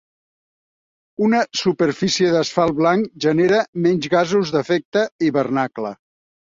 Una 1.27 1.41
superfície 1.59 2.31
d'asfalt 2.37 2.79
blanc 2.81 3.15
genera 3.29 3.63
menys 3.87 4.13
gasos 4.19 4.59
d'efecte 4.59 5.09
hivernacle. 5.29 5.99